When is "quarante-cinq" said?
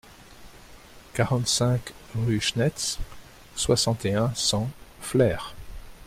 1.13-1.93